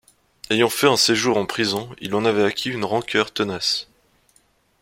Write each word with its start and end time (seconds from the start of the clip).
Ayant 0.49 0.67
fait 0.69 0.87
un 0.87 0.97
séjour 0.97 1.37
en 1.37 1.45
prison, 1.45 1.87
il 2.01 2.15
en 2.15 2.25
avait 2.25 2.41
acquis 2.43 2.71
une 2.71 2.85
rancœur 2.85 3.31
tenace. 3.31 3.87